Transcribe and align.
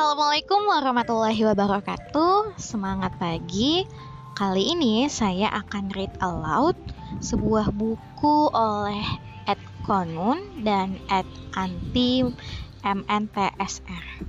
Assalamualaikum 0.00 0.64
warahmatullahi 0.64 1.42
wabarakatuh. 1.44 2.56
Semangat 2.56 3.20
pagi. 3.20 3.84
Kali 4.32 4.72
ini 4.72 5.04
saya 5.12 5.52
akan 5.52 5.92
read 5.92 6.08
aloud 6.24 6.72
sebuah 7.20 7.68
buku 7.68 8.48
oleh 8.48 9.04
Ed 9.44 9.60
Konun 9.84 10.64
dan 10.64 10.96
Ed 11.04 11.28
Anti 11.52 12.24
MNTSR 12.80 14.24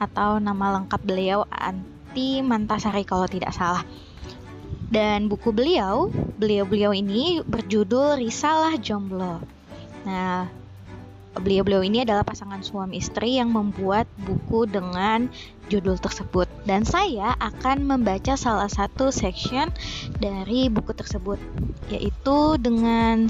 atau 0.00 0.40
nama 0.40 0.80
lengkap 0.80 1.04
beliau 1.04 1.44
Anti 1.52 2.40
Mantasari 2.40 3.04
kalau 3.04 3.28
tidak 3.28 3.52
salah. 3.52 3.84
Dan 4.88 5.28
buku 5.28 5.52
beliau, 5.52 6.08
beliau-beliau 6.40 6.96
ini 6.96 7.44
berjudul 7.44 8.24
Risalah 8.24 8.80
Jomblo. 8.80 9.44
Nah, 10.08 10.48
beliau-beliau 11.40 11.82
ini 11.86 12.02
adalah 12.02 12.22
pasangan 12.26 12.60
suami 12.60 12.98
istri 12.98 13.38
yang 13.38 13.54
membuat 13.54 14.06
buku 14.22 14.66
dengan 14.66 15.30
judul 15.68 16.00
tersebut 16.00 16.48
dan 16.64 16.82
saya 16.82 17.36
akan 17.38 17.84
membaca 17.84 18.34
salah 18.34 18.68
satu 18.68 19.12
section 19.12 19.68
dari 20.18 20.72
buku 20.72 20.92
tersebut 20.96 21.40
yaitu 21.92 22.38
dengan 22.60 23.28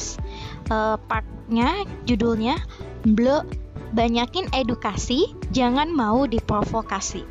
uh, 0.71 0.97
partnya 1.11 1.87
judulnya 2.07 2.57
blog 3.05 3.47
banyakin 3.93 4.47
edukasi 4.53 5.33
jangan 5.51 5.91
mau 5.91 6.29
diprovokasi 6.29 7.25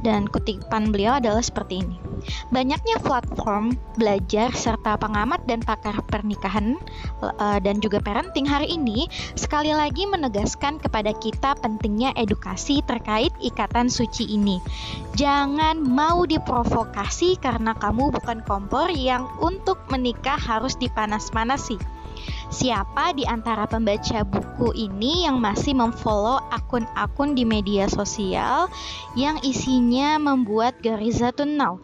dan 0.00 0.24
kutipan 0.28 0.92
beliau 0.92 1.20
adalah 1.20 1.44
seperti 1.44 1.84
ini. 1.84 2.09
Banyaknya 2.50 2.98
platform 3.02 3.78
belajar 3.94 4.50
serta 4.54 4.98
pengamat 4.98 5.44
dan 5.46 5.62
pakar 5.62 6.02
pernikahan 6.08 6.76
uh, 7.22 7.58
dan 7.62 7.78
juga 7.78 8.02
parenting 8.02 8.48
hari 8.48 8.74
ini 8.74 9.06
sekali 9.38 9.70
lagi 9.70 10.08
menegaskan 10.08 10.82
kepada 10.82 11.14
kita 11.16 11.54
pentingnya 11.60 12.10
edukasi 12.18 12.82
terkait 12.84 13.30
ikatan 13.38 13.86
suci 13.86 14.26
ini. 14.34 14.58
Jangan 15.14 15.78
mau 15.82 16.26
diprovokasi 16.26 17.38
karena 17.38 17.76
kamu 17.78 18.10
bukan 18.14 18.42
kompor 18.42 18.90
yang 18.90 19.30
untuk 19.38 19.78
menikah 19.92 20.38
harus 20.38 20.74
dipanas-panasi. 20.78 21.78
Siapa 22.50 23.14
di 23.14 23.24
antara 23.24 23.64
pembaca 23.64 24.26
buku 24.26 24.74
ini 24.74 25.24
yang 25.24 25.38
masih 25.38 25.72
memfollow 25.78 26.42
akun-akun 26.50 27.38
di 27.38 27.46
media 27.46 27.86
sosial 27.86 28.66
yang 29.14 29.38
isinya 29.46 30.18
membuat 30.18 30.82
garizatun 30.82 31.56
now 31.56 31.78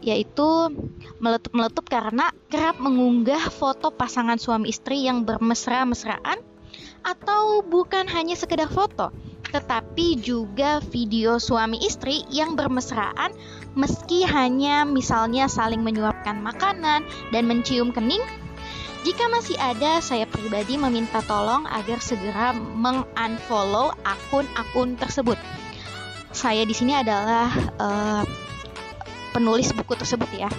yaitu 0.00 0.72
meletup-meletup 1.20 1.84
karena 1.88 2.32
kerap 2.48 2.80
mengunggah 2.80 3.52
foto 3.52 3.92
pasangan 3.92 4.40
suami 4.40 4.72
istri 4.72 5.04
yang 5.04 5.28
bermesra-mesraan 5.28 6.40
atau 7.00 7.64
bukan 7.64 8.08
hanya 8.08 8.36
sekedar 8.36 8.68
foto 8.68 9.12
tetapi 9.50 10.20
juga 10.20 10.78
video 10.78 11.42
suami 11.42 11.82
istri 11.84 12.22
yang 12.30 12.54
bermesraan 12.54 13.34
meski 13.74 14.22
hanya 14.24 14.86
misalnya 14.86 15.50
saling 15.50 15.82
menyuapkan 15.82 16.38
makanan 16.38 17.02
dan 17.34 17.42
mencium 17.48 17.90
kening 17.90 18.22
jika 19.00 19.32
masih 19.32 19.56
ada, 19.56 20.04
saya 20.04 20.28
pribadi 20.28 20.76
meminta 20.76 21.24
tolong 21.24 21.64
agar 21.72 22.04
segera 22.04 22.52
mengunfollow 22.52 23.96
akun-akun 24.04 25.00
tersebut. 25.00 25.40
Saya 26.36 26.68
di 26.68 26.76
sini 26.76 26.92
adalah 26.92 27.48
uh, 27.80 28.22
penulis 29.30 29.72
buku 29.74 29.96
tersebut 29.96 30.28
ya. 30.34 30.50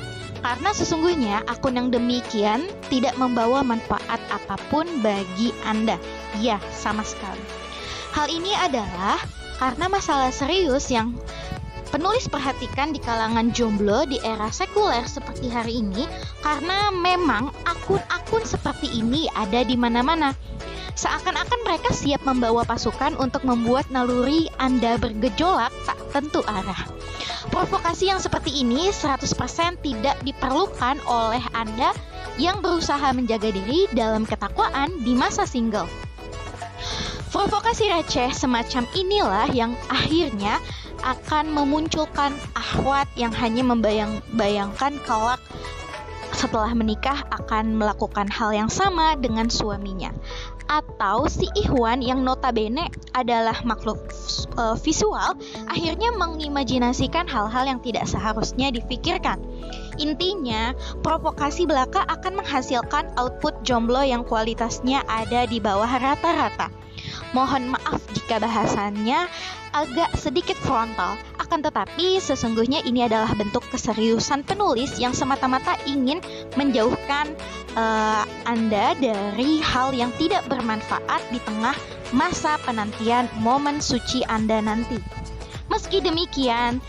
Karena 0.42 0.74
sesungguhnya 0.74 1.46
akun 1.46 1.78
yang 1.78 1.94
demikian 1.94 2.66
tidak 2.90 3.14
membawa 3.20 3.62
manfaat 3.62 4.20
apa 4.34 4.58
pun 4.74 4.90
bagi 5.06 5.54
Anda. 5.64 6.02
Ya, 6.42 6.58
sama 6.74 7.06
sekali. 7.06 7.44
Hal 8.12 8.28
ini 8.28 8.52
adalah 8.58 9.22
karena 9.62 9.86
masalah 9.88 10.34
serius 10.34 10.90
yang 10.90 11.14
Penulis 11.92 12.24
perhatikan 12.32 12.96
di 12.96 13.04
kalangan 13.04 13.52
jomblo 13.52 14.08
di 14.08 14.16
era 14.24 14.48
sekuler 14.48 15.04
seperti 15.04 15.52
hari 15.52 15.84
ini 15.84 16.08
karena 16.40 16.88
memang 16.88 17.52
akun-akun 17.68 18.48
seperti 18.48 18.88
ini 18.96 19.28
ada 19.36 19.60
di 19.68 19.76
mana-mana. 19.76 20.32
Seakan-akan 20.96 21.60
mereka 21.64 21.90
siap 21.96 22.22
membawa 22.28 22.68
pasukan 22.68 23.16
untuk 23.18 23.48
membuat 23.48 23.88
naluri 23.90 24.52
Anda 24.60 25.00
bergejolak 25.00 25.72
tak 25.88 26.00
tentu 26.12 26.44
arah. 26.44 26.88
Provokasi 27.50 28.12
yang 28.12 28.20
seperti 28.20 28.64
ini 28.64 28.92
100% 28.92 29.26
tidak 29.82 30.18
diperlukan 30.24 31.00
oleh 31.08 31.44
Anda 31.56 31.96
yang 32.40 32.64
berusaha 32.64 33.12
menjaga 33.12 33.52
diri 33.52 33.88
dalam 33.92 34.24
ketakwaan 34.24 35.04
di 35.04 35.16
masa 35.18 35.44
single. 35.44 35.88
Provokasi 37.32 37.88
receh 37.88 38.36
semacam 38.36 38.84
inilah 38.92 39.48
yang 39.56 39.72
akhirnya 39.88 40.60
akan 41.02 41.50
memunculkan 41.50 42.36
ahwat 42.54 43.08
yang 43.18 43.34
hanya 43.34 43.66
membayang-bayangkan 43.66 45.00
kelak 45.08 45.42
setelah 46.34 46.72
menikah 46.76 47.24
akan 47.32 47.76
melakukan 47.76 48.28
hal 48.32 48.56
yang 48.56 48.70
sama 48.72 49.16
dengan 49.20 49.52
suaminya 49.52 50.12
atau 50.72 51.28
si 51.28 51.52
Ikhwan 51.52 52.00
yang 52.00 52.24
notabene 52.24 52.88
adalah 53.12 53.60
makhluk 53.68 54.00
uh, 54.56 54.80
visual 54.80 55.36
akhirnya 55.68 56.16
mengimajinasikan 56.16 57.28
hal-hal 57.28 57.68
yang 57.68 57.80
tidak 57.84 58.08
seharusnya 58.08 58.72
difikirkan. 58.72 59.44
Intinya, 60.00 60.72
provokasi 61.04 61.68
belaka 61.68 62.08
akan 62.08 62.40
menghasilkan 62.40 63.12
output 63.20 63.60
jomblo 63.68 64.00
yang 64.00 64.24
kualitasnya 64.24 65.04
ada 65.12 65.44
di 65.44 65.60
bawah 65.60 65.92
rata-rata. 65.92 66.72
Mohon 67.36 67.76
maaf 67.76 68.00
jika 68.16 68.40
bahasannya 68.40 69.28
agak 69.72 70.12
sedikit 70.16 70.56
frontal, 70.64 71.16
akan 71.52 71.68
tetapi 71.68 72.16
sesungguhnya 72.24 72.80
ini 72.88 73.04
adalah 73.04 73.36
bentuk 73.36 73.68
keseriusan 73.76 74.48
penulis 74.48 74.96
yang 74.96 75.12
semata-mata 75.12 75.76
ingin 75.84 76.24
menjauhkan 76.56 77.28
uh, 77.76 78.24
Anda 78.48 78.96
dari 78.96 79.60
hal 79.60 79.92
yang 79.92 80.16
tidak 80.16 80.48
bermanfaat 80.48 81.20
di 81.28 81.44
tengah 81.44 81.76
masa 82.16 82.56
penantian 82.64 83.28
momen 83.44 83.84
suci 83.84 84.24
Anda 84.32 84.64
nanti. 84.64 84.96
Meski 85.68 86.00
demikian, 86.00 86.80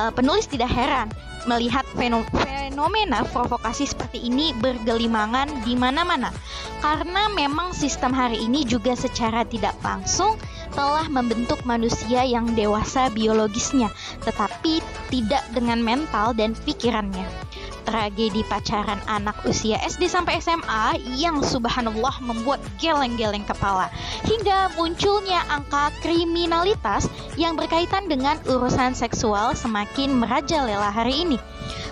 uh, 0.00 0.08
penulis 0.08 0.48
tidak 0.48 0.72
heran 0.72 1.12
melihat 1.44 1.84
fenomena 1.92 3.20
provokasi 3.36 3.84
seperti 4.16 4.32
ini 4.32 4.56
bergelimangan 4.64 5.60
di 5.68 5.76
mana-mana. 5.76 6.32
Karena 6.80 7.28
memang 7.36 7.76
sistem 7.76 8.16
hari 8.16 8.40
ini 8.48 8.64
juga 8.64 8.96
secara 8.96 9.44
tidak 9.44 9.76
langsung 9.84 10.40
telah 10.72 11.04
membentuk 11.12 11.60
manusia 11.68 12.24
yang 12.24 12.48
dewasa 12.56 13.12
biologisnya, 13.12 13.92
tetapi 14.24 14.80
tidak 15.12 15.44
dengan 15.52 15.84
mental 15.84 16.32
dan 16.32 16.56
pikirannya 16.64 17.45
tragedi 17.86 18.42
pacaran 18.50 18.98
anak 19.06 19.38
usia 19.46 19.78
SD 19.86 20.10
sampai 20.10 20.42
SMA 20.42 20.98
yang 21.14 21.38
subhanallah 21.40 22.18
membuat 22.18 22.58
geleng-geleng 22.82 23.46
kepala 23.46 23.88
hingga 24.26 24.74
munculnya 24.74 25.46
angka 25.46 25.94
kriminalitas 26.02 27.06
yang 27.38 27.54
berkaitan 27.54 28.10
dengan 28.10 28.36
urusan 28.44 28.98
seksual 28.98 29.54
semakin 29.54 30.18
merajalela 30.18 30.90
hari 30.90 31.22
ini. 31.22 31.38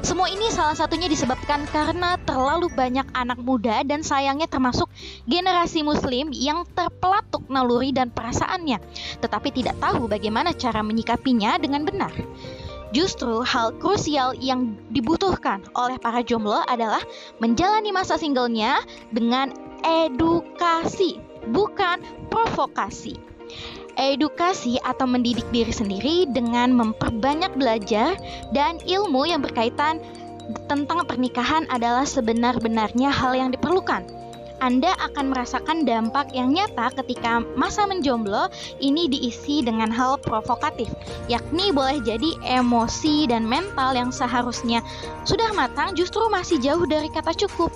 Semua 0.04 0.28
ini 0.28 0.53
salah 0.53 0.77
satunya 0.77 1.09
disebabkan 1.09 1.65
karena 1.72 2.21
terlalu 2.28 2.69
banyak 2.69 3.09
anak 3.16 3.41
muda 3.41 3.81
dan 3.88 4.04
sayangnya 4.04 4.44
termasuk 4.44 4.93
generasi 5.25 5.81
muslim 5.81 6.28
yang 6.28 6.69
terpelatuk 6.77 7.49
naluri 7.49 7.88
dan 7.88 8.12
perasaannya, 8.12 8.84
tetapi 9.25 9.49
tidak 9.49 9.81
tahu 9.81 10.04
bagaimana 10.04 10.53
cara 10.53 10.84
menyikapinya 10.84 11.56
dengan 11.56 11.88
benar. 11.88 12.12
Justru 12.94 13.43
hal 13.43 13.75
krusial 13.82 14.38
yang 14.38 14.78
dibutuhkan 14.94 15.66
oleh 15.75 15.99
para 15.99 16.22
jomblo 16.22 16.62
adalah 16.71 17.03
menjalani 17.43 17.91
masa 17.91 18.15
singlenya 18.15 18.78
dengan 19.10 19.50
edukasi, 19.82 21.18
bukan 21.51 21.98
provokasi. 22.30 23.18
Edukasi 23.98 24.78
atau 24.83 25.07
mendidik 25.10 25.47
diri 25.51 25.71
sendiri 25.74 26.27
dengan 26.30 26.71
memperbanyak 26.74 27.54
belajar 27.59 28.15
dan 28.54 28.78
ilmu 28.86 29.27
yang 29.27 29.42
berkaitan 29.42 29.98
tentang 30.71 31.03
pernikahan 31.07 31.66
adalah 31.71 32.07
sebenar-benarnya 32.07 33.10
hal 33.10 33.34
yang 33.34 33.51
diperlukan 33.51 34.07
anda 34.62 34.95
akan 35.03 35.34
merasakan 35.34 35.83
dampak 35.83 36.30
yang 36.30 36.54
nyata 36.54 36.92
ketika 37.03 37.42
masa 37.59 37.89
menjomblo 37.89 38.47
ini 38.78 39.10
diisi 39.10 39.65
dengan 39.65 39.91
hal 39.91 40.21
provokatif, 40.22 40.91
yakni 41.27 41.74
boleh 41.74 41.98
jadi 42.04 42.39
emosi 42.60 43.27
dan 43.27 43.47
mental 43.47 43.97
yang 43.98 44.15
seharusnya 44.15 44.84
sudah 45.27 45.51
matang 45.56 45.97
justru 45.98 46.22
masih 46.30 46.60
jauh 46.62 46.86
dari 46.86 47.10
kata 47.10 47.34
cukup. 47.34 47.72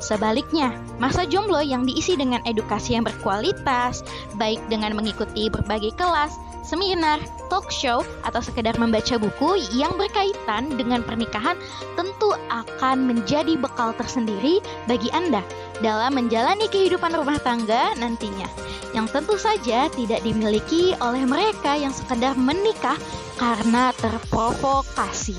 Sebaliknya, 0.00 0.72
masa 0.96 1.28
jomblo 1.28 1.60
yang 1.60 1.84
diisi 1.84 2.16
dengan 2.16 2.40
edukasi 2.48 2.96
yang 2.96 3.04
berkualitas, 3.04 4.00
baik 4.40 4.56
dengan 4.72 4.96
mengikuti 4.96 5.52
berbagai 5.52 5.92
kelas, 6.00 6.40
seminar, 6.64 7.20
talk 7.52 7.68
show, 7.68 8.00
atau 8.24 8.40
sekedar 8.40 8.72
membaca 8.80 9.20
buku 9.20 9.60
yang 9.76 9.92
berkaitan 10.00 10.72
dengan 10.80 11.04
pernikahan 11.04 11.60
tentu 12.00 12.32
akan 12.48 13.12
menjadi 13.12 13.60
bekal 13.60 13.92
tersendiri 13.92 14.64
bagi 14.88 15.12
Anda 15.12 15.44
dalam 15.80 16.16
menjalani 16.16 16.68
kehidupan 16.68 17.12
rumah 17.16 17.40
tangga 17.40 17.92
nantinya 17.96 18.48
yang 18.92 19.06
tentu 19.06 19.38
saja 19.38 19.86
tidak 19.92 20.20
dimiliki 20.26 20.94
oleh 20.98 21.22
mereka 21.24 21.78
yang 21.78 21.94
sekedar 21.94 22.34
menikah 22.34 22.98
karena 23.38 23.94
terprovokasi. 23.98 25.38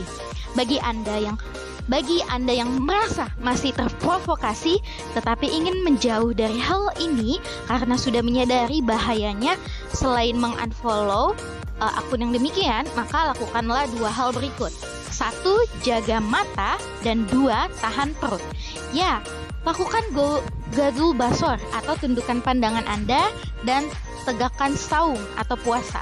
Bagi 0.57 0.81
Anda 0.81 1.31
yang 1.31 1.37
bagi 1.89 2.23
Anda 2.29 2.55
yang 2.55 2.79
merasa 2.79 3.27
masih 3.41 3.75
terprovokasi 3.75 4.79
tetapi 5.17 5.49
ingin 5.49 5.83
menjauh 5.83 6.31
dari 6.31 6.57
hal 6.61 6.93
ini 7.01 7.41
karena 7.67 7.99
sudah 7.99 8.23
menyadari 8.23 8.79
bahayanya 8.79 9.59
selain 9.91 10.39
mengunfollow 10.39 11.35
uh, 11.81 11.99
akun 11.99 12.23
yang 12.23 12.31
demikian, 12.31 12.85
maka 12.93 13.33
lakukanlah 13.33 13.89
dua 13.97 14.13
hal 14.13 14.29
berikut. 14.31 14.71
Satu, 15.11 15.59
jaga 15.83 16.23
mata 16.23 16.79
dan 17.03 17.27
dua, 17.27 17.67
tahan 17.83 18.15
perut. 18.17 18.41
Ya, 18.95 19.19
lakukan 19.67 20.01
go 20.15 20.39
gadul 20.71 21.11
basor 21.11 21.59
atau 21.75 21.93
tundukkan 21.99 22.39
pandangan 22.39 22.87
Anda 22.87 23.29
dan 23.67 23.91
tegakkan 24.23 24.73
saum 24.73 25.19
atau 25.35 25.59
puasa. 25.59 25.99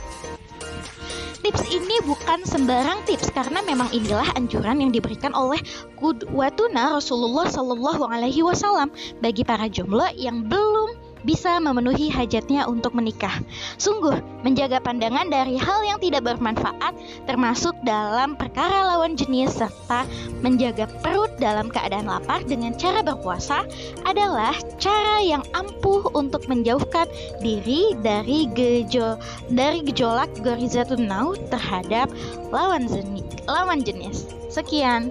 Tips 1.40 1.72
ini 1.72 1.98
bukan 2.06 2.46
sembarang 2.46 3.02
tips 3.10 3.34
karena 3.34 3.66
memang 3.66 3.90
inilah 3.90 4.28
anjuran 4.38 4.86
yang 4.86 4.92
diberikan 4.94 5.34
oleh 5.34 5.58
kudwatuna 5.98 6.94
Rasulullah 6.94 7.50
Shallallahu 7.50 8.06
Alaihi 8.06 8.46
Wasallam 8.46 8.94
bagi 9.24 9.42
para 9.42 9.66
jomblo 9.72 10.06
yang 10.14 10.46
belum 10.46 10.89
bisa 11.24 11.60
memenuhi 11.60 12.12
hajatnya 12.12 12.68
untuk 12.68 12.95
menikah. 12.95 13.33
Sungguh, 13.80 14.19
menjaga 14.44 14.80
pandangan 14.80 15.27
dari 15.27 15.60
hal 15.60 15.83
yang 15.83 16.00
tidak 16.00 16.27
bermanfaat, 16.27 16.95
termasuk 17.27 17.75
dalam 17.83 18.36
perkara 18.39 18.95
lawan 18.95 19.16
jenis, 19.19 19.60
serta 19.60 20.07
menjaga 20.39 20.88
perut 21.04 21.31
dalam 21.39 21.68
keadaan 21.68 22.07
lapar 22.07 22.44
dengan 22.48 22.75
cara 22.75 23.04
berpuasa, 23.04 23.63
adalah 24.07 24.56
cara 24.80 25.24
yang 25.24 25.44
ampuh 25.56 26.07
untuk 26.16 26.45
menjauhkan 26.48 27.07
diri 27.44 27.95
dari 28.00 28.48
gejo 28.51 29.19
dari 29.51 29.83
gejolak 29.83 30.31
gorizatun 30.44 31.07
nau 31.07 31.36
terhadap 31.50 32.12
lawan 32.54 32.88
jenis. 32.88 33.25
Lawan 33.50 33.81
jenis. 33.81 34.30
Sekian. 34.50 35.10